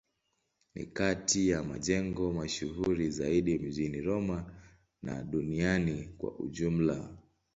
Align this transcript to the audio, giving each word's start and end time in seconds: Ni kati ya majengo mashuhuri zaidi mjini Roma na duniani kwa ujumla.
Ni 0.75 0.85
kati 0.85 1.49
ya 1.49 1.63
majengo 1.63 2.33
mashuhuri 2.33 3.09
zaidi 3.11 3.59
mjini 3.59 4.01
Roma 4.01 4.53
na 5.03 5.23
duniani 5.23 6.03
kwa 6.17 6.39
ujumla. 6.39 7.17